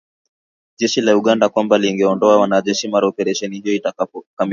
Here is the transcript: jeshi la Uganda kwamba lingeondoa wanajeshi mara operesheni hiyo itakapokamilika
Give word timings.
jeshi 0.79 1.01
la 1.01 1.15
Uganda 1.17 1.49
kwamba 1.49 1.77
lingeondoa 1.77 2.39
wanajeshi 2.39 2.87
mara 2.87 3.07
operesheni 3.07 3.59
hiyo 3.59 3.75
itakapokamilika 3.75 4.49